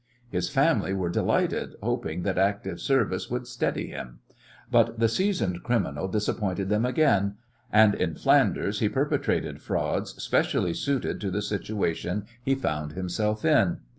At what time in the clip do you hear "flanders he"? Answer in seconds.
8.15-8.89